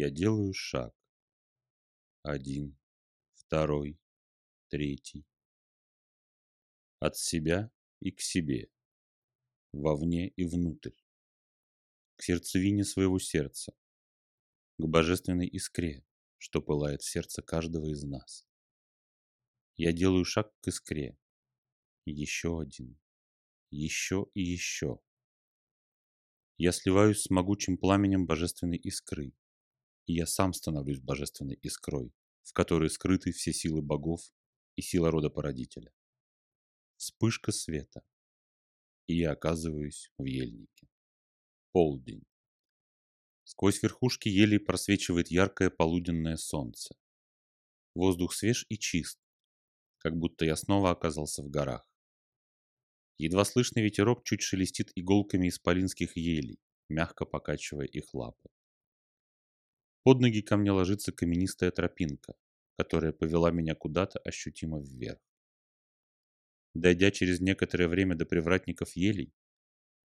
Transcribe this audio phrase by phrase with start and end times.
[0.00, 0.94] Я делаю шаг.
[2.22, 2.78] Один,
[3.34, 4.00] второй,
[4.70, 5.26] третий.
[7.00, 7.70] От себя
[8.00, 8.70] и к себе.
[9.72, 10.96] Вовне и внутрь.
[12.16, 13.74] К сердцевине своего сердца.
[14.78, 16.02] К божественной искре,
[16.38, 18.46] что пылает в сердце каждого из нас.
[19.76, 21.18] Я делаю шаг к искре.
[22.06, 22.98] Еще один.
[23.68, 24.98] Еще и еще.
[26.56, 29.34] Я сливаюсь с могучим пламенем божественной искры,
[30.10, 34.20] и я сам становлюсь божественной искрой, в которой скрыты все силы богов
[34.74, 35.92] и сила рода породителя.
[36.96, 38.02] Вспышка света,
[39.06, 40.88] и я оказываюсь в ельнике.
[41.70, 42.24] Полдень.
[43.44, 46.96] Сквозь верхушки елей просвечивает яркое полуденное солнце.
[47.94, 49.20] Воздух свеж и чист,
[49.98, 51.88] как будто я снова оказался в горах.
[53.18, 56.58] Едва слышный ветерок чуть шелестит иголками исполинских елей,
[56.88, 58.50] мягко покачивая их лапы.
[60.10, 62.34] Под ноги ко мне ложится каменистая тропинка,
[62.76, 65.20] которая повела меня куда-то ощутимо вверх.
[66.74, 69.32] Дойдя через некоторое время до привратников елей,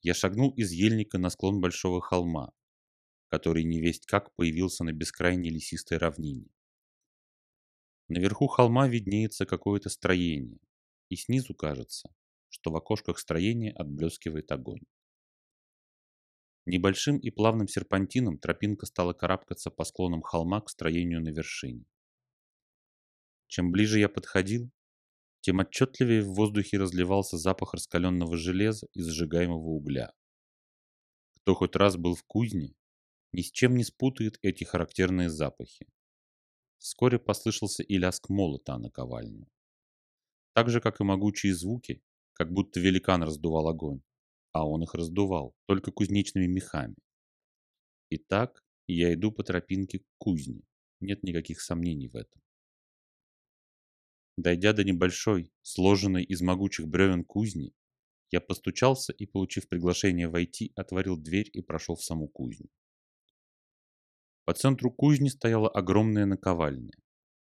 [0.03, 2.53] я шагнул из ельника на склон большого холма,
[3.31, 6.51] который невесть как появился на бескрайней лесистой равнине.
[8.09, 10.61] Наверху холма виднеется какое-то строение,
[11.09, 12.15] и снизу кажется,
[12.51, 14.83] что в окошках строения отблескивает огонь.
[16.67, 21.85] Небольшим и плавным серпантином тропинка стала карабкаться по склонам холма к строению на вершине.
[23.49, 24.71] Чем ближе я подходил,
[25.43, 30.15] тем отчетливее в воздухе разливался запах раскаленного железа и зажигаемого угля.
[31.35, 32.75] Кто хоть раз был в кузне,
[33.33, 35.87] ни с чем не спутает эти характерные запахи.
[36.79, 39.51] Вскоре послышался и лязг молота на ковальню.
[40.55, 44.01] Так же, как и могучие звуки, как будто великан раздувал огонь,
[44.55, 46.95] а он их раздувал только кузнечными мехами.
[48.11, 50.63] Итак, я иду по тропинке к кузне,
[51.01, 52.41] нет никаких сомнений в этом.
[54.37, 57.75] Дойдя до небольшой, сложенной из могучих бревен кузни,
[58.31, 62.69] я постучался и, получив приглашение войти, отворил дверь и прошел в саму кузню.
[64.45, 66.93] По центру кузни стояла огромная наковальня,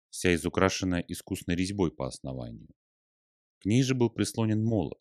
[0.10, 2.70] вся изукрашенная искусной резьбой по основанию.
[3.60, 5.00] К ней же был прислонен молот,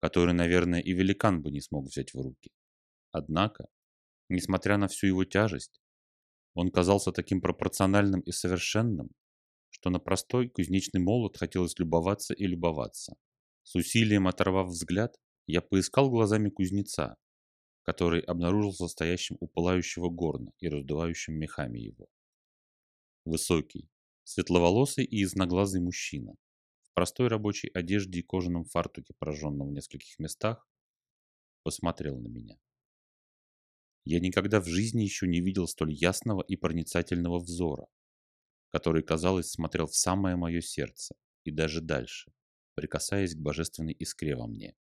[0.00, 2.50] который, наверное, и великан бы не смог взять в руки.
[3.12, 3.66] Однако,
[4.28, 5.80] несмотря на всю его тяжесть,
[6.54, 9.10] он казался таким пропорциональным и совершенным,
[9.70, 13.14] что на простой кузнечный молот хотелось любоваться и любоваться.
[13.62, 15.16] С усилием оторвав взгляд,
[15.46, 17.16] я поискал глазами кузнеца,
[17.82, 22.06] который обнаружился стоящим у пылающего горна и раздувающим мехами его.
[23.24, 23.88] Высокий,
[24.24, 26.34] светловолосый и изноглазый мужчина,
[27.00, 30.68] простой рабочей одежде и кожаном фартуке, пораженном в нескольких местах,
[31.62, 32.60] посмотрел на меня.
[34.04, 37.86] Я никогда в жизни еще не видел столь ясного и проницательного взора,
[38.68, 42.34] который, казалось, смотрел в самое мое сердце и даже дальше,
[42.74, 44.76] прикасаясь к божественной искре во мне.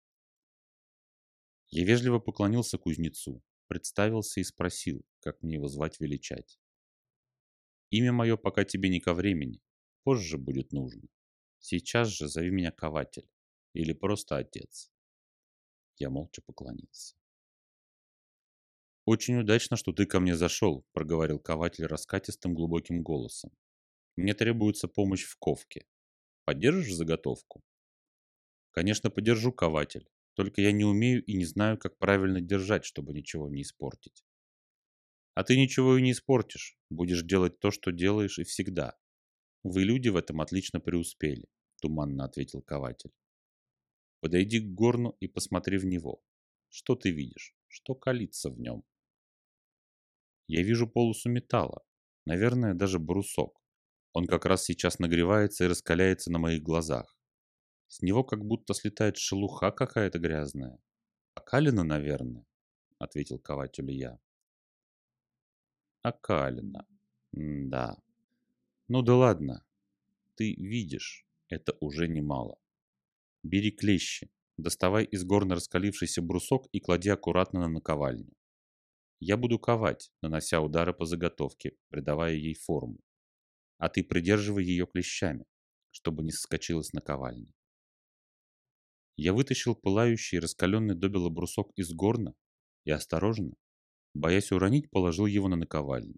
[1.67, 6.61] Я вежливо поклонился кузнецу, представился и спросил, как мне его звать величать.
[7.89, 9.59] Имя мое пока тебе не ко времени,
[10.03, 11.09] позже будет нужно.
[11.67, 13.27] Сейчас же зови меня кователь
[13.73, 14.91] или просто отец.
[15.97, 17.15] Я молча поклонился.
[19.05, 23.49] «Очень удачно, что ты ко мне зашел»,– проговорил кователь раскатистым глубоким голосом.
[24.15, 25.87] «Мне требуется помощь в ковке.
[26.43, 27.63] Поддержишь заготовку?»
[28.69, 30.07] «Конечно, подержу, кователь.
[30.35, 34.23] Только я не умею и не знаю, как правильно держать, чтобы ничего не испортить».
[35.33, 36.77] «А ты ничего и не испортишь.
[36.91, 38.95] Будешь делать то, что делаешь и всегда.
[39.63, 41.47] Вы, люди, в этом отлично преуспели
[41.85, 43.11] туманно ответил кователь.
[44.19, 46.19] Подойди к горну и посмотри в него.
[46.69, 47.55] Что ты видишь?
[47.67, 48.83] Что калится в нем?
[50.47, 51.83] Я вижу полосу металла,
[52.25, 53.61] наверное, даже брусок.
[54.13, 57.15] Он как раз сейчас нагревается и раскаляется на моих глазах.
[57.87, 60.79] С него как будто слетает шелуха какая-то грязная.
[61.35, 62.47] Окалина, наверное,
[62.97, 64.19] ответил кователю я.
[66.01, 66.87] Окалина.
[67.35, 67.95] М да.
[68.87, 69.63] Ну да ладно.
[70.35, 72.57] Ты видишь это уже немало.
[73.43, 78.33] Бери клещи, доставай из горна раскалившийся брусок и клади аккуратно на наковальню.
[79.19, 82.99] Я буду ковать, нанося удары по заготовке, придавая ей форму.
[83.77, 85.45] А ты придерживай ее клещами,
[85.91, 87.53] чтобы не соскочила с наковальни.
[89.17, 92.33] Я вытащил пылающий раскаленный добело брусок из горна
[92.83, 93.55] и осторожно,
[94.13, 96.17] боясь уронить, положил его на наковальню.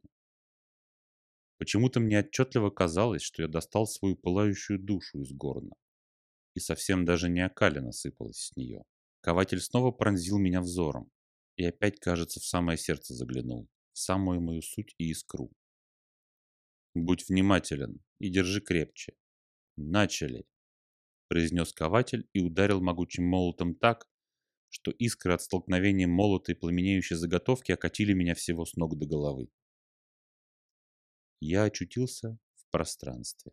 [1.58, 5.76] Почему-то мне отчетливо казалось, что я достал свою пылающую душу из горна.
[6.54, 8.84] И совсем даже не окалина сыпалась с нее.
[9.22, 11.12] Кователь снова пронзил меня взором.
[11.56, 13.68] И опять, кажется, в самое сердце заглянул.
[13.94, 15.52] в самую мою суть и искру.
[16.94, 19.16] Будь внимателен и держи крепче.
[19.76, 20.46] Начали,
[21.28, 24.08] произнес кователь и ударил могучим молотом так,
[24.70, 29.50] что искры от столкновения молота и пламенеющей заготовки окатили меня всего с ног до головы.
[31.40, 33.52] Я очутился в пространстве.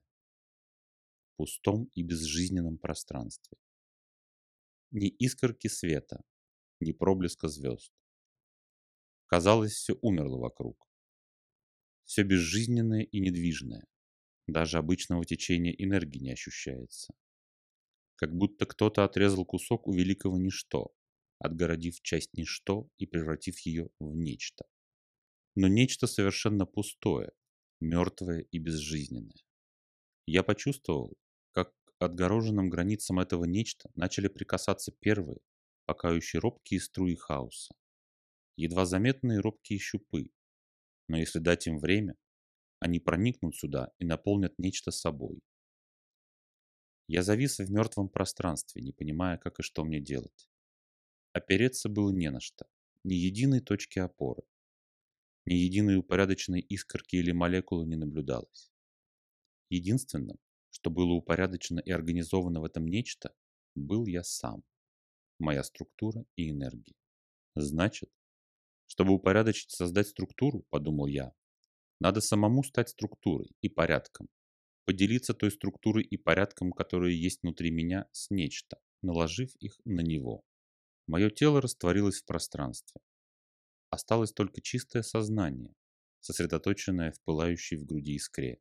[1.37, 3.59] Пустом и безжизненном пространстве.
[4.91, 6.23] Ни искорки света,
[6.81, 7.93] ни проблеска звезд.
[9.27, 10.89] Казалось, все умерло вокруг.
[12.05, 13.85] Все безжизненное и недвижное.
[14.47, 17.15] Даже обычного течения энергии не ощущается.
[18.17, 20.95] Как будто кто-то отрезал кусок у великого ничто,
[21.39, 24.65] отгородив часть ничто и превратив ее в нечто.
[25.55, 27.33] Но нечто совершенно пустое,
[27.85, 29.45] мертвое и безжизненное.
[30.27, 31.17] Я почувствовал,
[31.53, 35.39] как отгороженным границам этого нечто начали прикасаться первые,
[35.85, 37.75] покающие робкие струи хаоса.
[38.57, 40.31] Едва заметные робкие щупы.
[41.09, 42.17] Но если дать им время,
[42.81, 45.41] они проникнут сюда и наполнят нечто собой.
[47.07, 50.49] Я завис в мертвом пространстве, не понимая, как и что мне делать.
[51.33, 52.67] Опереться было не на что,
[53.03, 54.43] ни единой точки опоры.
[55.47, 58.71] Ни единой упорядоченной искорки или молекулы не наблюдалось.
[59.69, 60.39] Единственным,
[60.71, 63.35] что было упорядочено и организовано в этом нечто,
[63.75, 64.63] был я сам,
[65.39, 66.95] моя структура и энергия.
[67.55, 68.11] Значит,
[68.87, 71.33] чтобы упорядочить и создать структуру, подумал я,
[72.01, 74.29] надо самому стать структурой и порядком,
[74.85, 80.43] поделиться той структурой и порядком, которые есть внутри меня, с нечто, наложив их на него.
[81.07, 83.01] Мое тело растворилось в пространстве.
[83.95, 85.73] Осталось только чистое сознание,
[86.19, 88.61] сосредоточенное в пылающей в груди искре.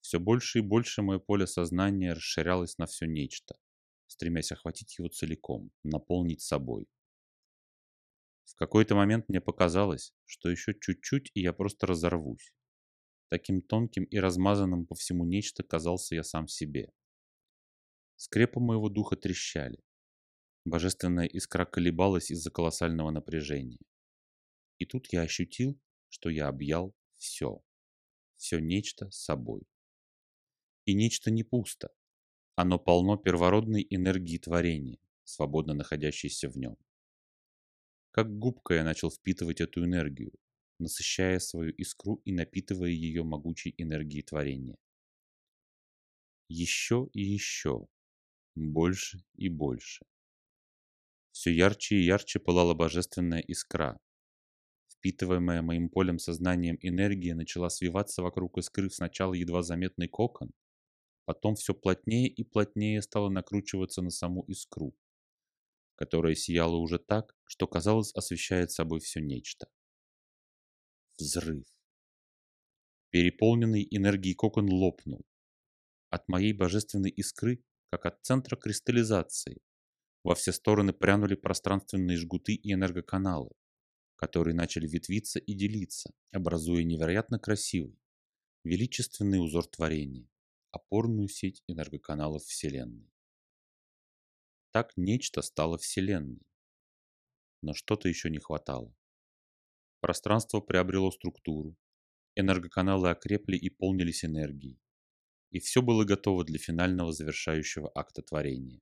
[0.00, 3.54] Все больше и больше мое поле сознания расширялось на все нечто,
[4.08, 6.88] стремясь охватить его целиком, наполнить собой.
[8.44, 12.52] В какой-то момент мне показалось, что еще чуть-чуть, и я просто разорвусь.
[13.28, 16.90] Таким тонким и размазанным по всему нечто казался я сам себе.
[18.16, 19.78] Скрепы моего духа трещали.
[20.64, 23.78] Божественная искра колебалась из-за колоссального напряжения.
[24.82, 27.62] И тут я ощутил, что я объял все.
[28.34, 29.62] Все нечто собой.
[30.86, 31.94] И нечто не пусто.
[32.56, 36.76] Оно полно первородной энергии творения, свободно находящейся в нем.
[38.10, 40.32] Как губка я начал впитывать эту энергию,
[40.80, 44.78] насыщая свою искру и напитывая ее могучей энергией творения.
[46.48, 47.86] Еще и еще,
[48.56, 50.04] больше и больше.
[51.30, 54.00] Все ярче и ярче пылала божественная искра.
[55.02, 60.52] Впитываемая моим полем сознанием энергия начала свиваться вокруг искры сначала едва заметный кокон,
[61.24, 64.94] потом все плотнее и плотнее стало накручиваться на саму искру,
[65.96, 69.66] которая сияла уже так, что, казалось, освещает собой все нечто.
[71.18, 71.66] Взрыв.
[73.10, 75.26] Переполненный энергией кокон лопнул.
[76.10, 79.62] От моей божественной искры, как от центра кристаллизации,
[80.22, 83.50] во все стороны прянули пространственные жгуты и энергоканалы,
[84.22, 87.98] которые начали ветвиться и делиться, образуя невероятно красивый,
[88.62, 90.30] величественный узор творения,
[90.70, 93.10] опорную сеть энергоканалов Вселенной.
[94.70, 96.46] Так нечто стало Вселенной.
[97.62, 98.94] Но что-то еще не хватало.
[99.98, 101.76] Пространство приобрело структуру,
[102.36, 104.78] энергоканалы окрепли и полнились энергией,
[105.50, 108.80] и все было готово для финального завершающего акта творения.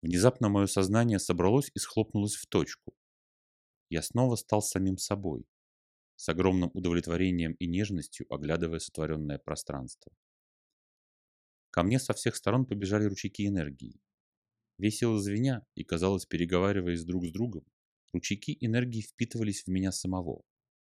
[0.00, 2.95] Внезапно мое сознание собралось и схлопнулось в точку.
[3.88, 5.46] Я снова стал самим собой,
[6.16, 10.12] с огромным удовлетворением и нежностью оглядывая сотворенное пространство.
[11.70, 14.00] Ко мне со всех сторон побежали ручейки энергии.
[14.78, 17.64] Весело звеня и, казалось, переговариваясь друг с другом,
[18.12, 20.42] ручейки энергии впитывались в меня самого,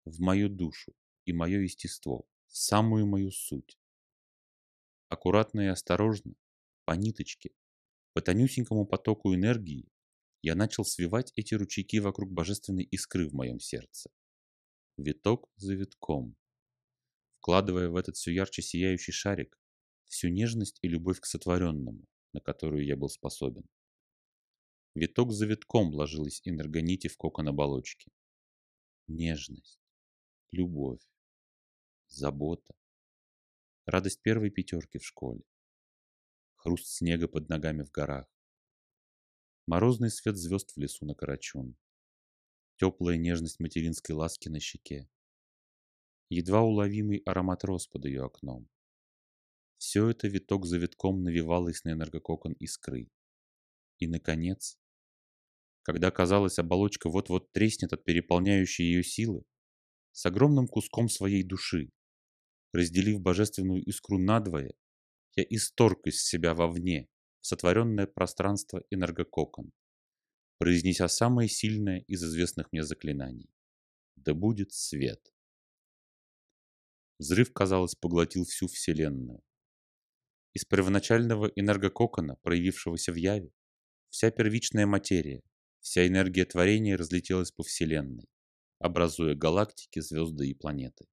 [0.06, 0.94] в мою душу
[1.26, 3.78] и мое естество, в самую мою суть.
[5.10, 6.34] Аккуратно и осторожно,
[6.86, 7.52] по ниточке,
[8.14, 9.88] по тонюсенькому потоку энергии
[10.42, 14.10] я начал свивать эти ручейки вокруг божественной искры в моем сердце.
[14.98, 16.36] Виток за витком.
[17.38, 19.58] Вкладывая в этот все ярче сияющий шарик
[20.06, 23.66] всю нежность и любовь к сотворенному, на которую я был способен.
[24.96, 28.12] Виток за витком ложилась энергонити в кокон оболочки.
[29.08, 29.80] Нежность,
[30.52, 31.02] любовь,
[32.08, 32.74] забота,
[33.86, 35.44] радость первой пятерки в школе,
[36.56, 38.28] хруст снега под ногами в горах,
[39.70, 41.78] морозный свет звезд в лесу на Карачун,
[42.78, 45.08] теплая нежность материнской ласки на щеке,
[46.30, 48.68] едва уловимый аромат роз под ее окном.
[49.78, 53.12] Все это виток за витком навивалось на энергококон искры.
[54.00, 54.80] И, наконец,
[55.84, 59.44] когда, казалось, оболочка вот-вот треснет от переполняющей ее силы,
[60.14, 61.92] с огромным куском своей души,
[62.74, 64.74] разделив божественную искру надвое,
[65.36, 67.08] я исторг из себя вовне,
[67.42, 69.72] в сотворенное пространство энергококон,
[70.58, 73.50] произнеся самое сильное из известных мне заклинаний.
[74.16, 75.34] Да будет свет.
[77.18, 79.42] Взрыв, казалось, поглотил всю Вселенную.
[80.54, 83.52] Из первоначального энергококона, проявившегося в Яве,
[84.10, 85.44] вся первичная материя,
[85.80, 88.28] вся энергия творения разлетелась по Вселенной,
[88.80, 91.08] образуя галактики, звезды и планеты.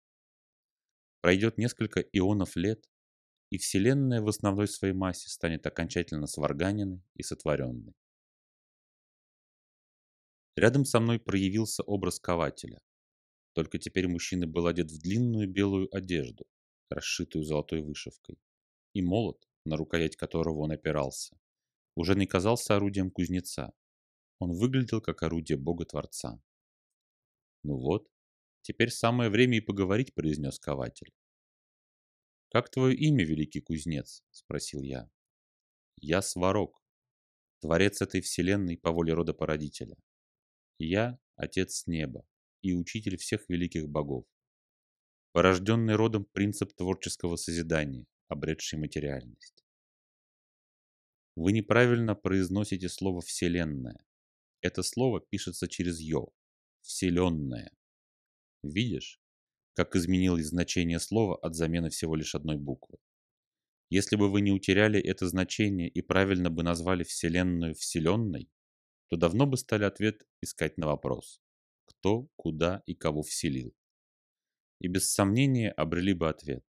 [1.20, 2.88] Пройдет несколько ионов лет,
[3.50, 7.94] и Вселенная в основной своей массе станет окончательно сварганенной и сотворенной.
[10.56, 12.80] Рядом со мной проявился образ кователя.
[13.52, 16.46] Только теперь мужчина был одет в длинную белую одежду,
[16.90, 18.38] расшитую золотой вышивкой,
[18.94, 21.38] и молот, на рукоять которого он опирался,
[21.94, 23.72] уже не казался орудием кузнеца.
[24.38, 26.40] Он выглядел как орудие Бога-творца.
[27.62, 28.08] «Ну вот,
[28.62, 31.12] теперь самое время и поговорить»,— произнес кователь.
[32.50, 35.10] «Как твое имя, великий кузнец?»— спросил я.
[35.96, 36.82] «Я Сварог,
[37.60, 39.96] творец этой вселенной по воле рода породителя.
[40.78, 42.26] Я— отец неба
[42.62, 44.26] и учитель всех великих богов.
[45.32, 49.64] Порожденный родом принцип творческого созидания, обретший материальность.
[51.36, 54.04] Вы неправильно произносите слово «вселенная».
[54.62, 56.28] Это слово пишется через «ё»–
[56.80, 57.70] «вселенная».
[58.62, 59.20] Видишь,
[59.76, 62.96] как изменилось значение слова от замены всего лишь одной буквы.
[63.90, 68.50] Если бы вы не утеряли это значение и правильно бы назвали Вселенную Вселенной,
[69.08, 71.42] то давно бы стали ответ искать на вопрос
[71.84, 73.76] «Кто, куда и кого вселил?»
[74.80, 76.64] И без сомнения обрели бы ответ.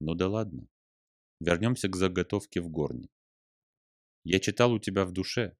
[0.00, 0.66] Ну да ладно.
[1.40, 3.08] Вернемся к заготовке в горне.
[4.24, 5.56] Я читал у тебя в душе,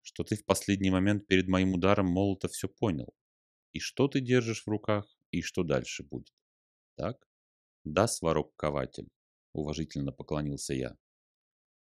[0.00, 3.14] что ты в последний момент перед моим ударом молота все понял.
[3.72, 5.06] И что ты держишь в руках,
[5.38, 6.34] и что дальше будет.
[6.96, 7.28] Так?
[7.84, 9.08] Да, сварог-кователь,
[9.52, 10.96] уважительно поклонился я.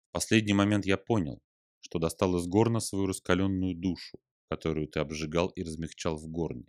[0.09, 1.41] В последний момент я понял,
[1.81, 4.19] что достал из горна свою раскаленную душу,
[4.49, 6.67] которую ты обжигал и размягчал в горне,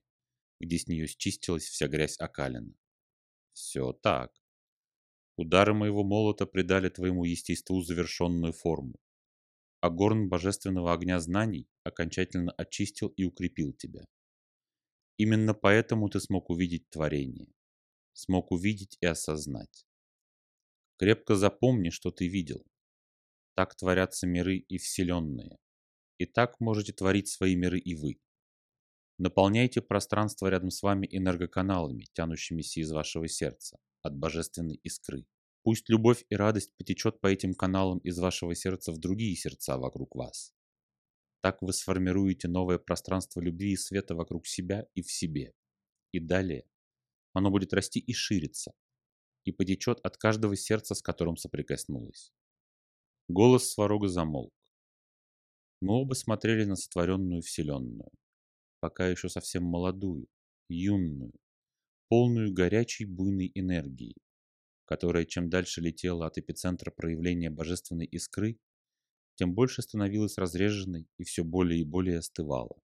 [0.60, 2.74] где с нее счистилась вся грязь окалина.
[3.54, 4.32] Все так.
[5.36, 9.00] Удары моего молота придали твоему естеству завершенную форму,
[9.82, 14.06] а горн божественного огня знаний окончательно очистил и укрепил тебя.
[15.17, 17.53] Именно поэтому ты смог увидеть творение,
[18.13, 19.86] смог увидеть и осознать.
[20.98, 22.65] Крепко запомни, что ты видел.
[23.55, 25.58] Так творятся миры и вселенные.
[26.17, 28.20] И так можете творить свои миры и вы.
[29.20, 35.27] Наполняйте пространство рядом с вами энергоканалами, тянущимися из вашего сердца, от божественной искры.
[35.62, 40.15] Пусть любовь и радость потечет по этим каналам из вашего сердца в другие сердца вокруг
[40.15, 40.53] вас.
[41.44, 45.54] Так вы сформируете новое пространство любви и света вокруг себя и в себе.
[46.14, 46.66] И далее
[47.34, 48.72] оно будет расти и шириться,
[49.44, 52.32] и потечет от каждого сердца, с которым соприкоснулось.
[53.28, 54.54] Голос Сварога замолк.
[55.82, 58.10] Мы оба смотрели на сотворенную вселенную,
[58.80, 60.28] пока еще совсем молодую,
[60.70, 61.34] юную,
[62.08, 64.16] полную горячей буйной энергии,
[64.86, 68.58] которая чем дальше летела от эпицентра проявления божественной искры,
[69.36, 72.82] тем больше становилась разреженной и все более и более остывала,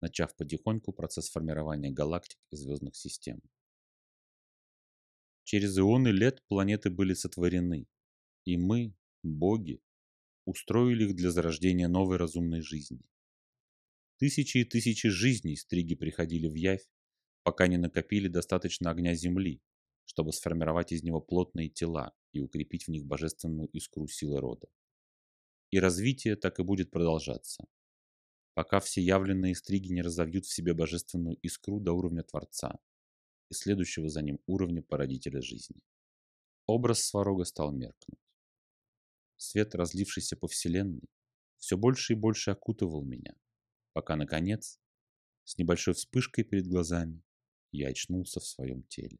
[0.00, 3.40] начав потихоньку процесс формирования галактик и звездных систем.
[5.44, 7.86] Через ионы лет планеты были сотворены,
[8.44, 9.80] и мы, боги,
[10.44, 13.00] устроили их для зарождения новой разумной жизни.
[14.18, 16.86] Тысячи и тысячи жизней стриги приходили в явь,
[17.42, 19.62] пока не накопили достаточно огня Земли,
[20.04, 24.68] чтобы сформировать из него плотные тела и укрепить в них божественную искру силы рода
[25.70, 27.64] и развитие так и будет продолжаться,
[28.54, 32.78] пока все явленные стриги не разовьют в себе божественную искру до уровня Творца
[33.50, 35.80] и следующего за ним уровня породителя жизни.
[36.66, 38.20] Образ Сварога стал меркнуть.
[39.36, 41.08] Свет, разлившийся по Вселенной,
[41.58, 43.34] все больше и больше окутывал меня,
[43.92, 44.80] пока, наконец,
[45.44, 47.22] с небольшой вспышкой перед глазами,
[47.70, 49.18] я очнулся в своем теле.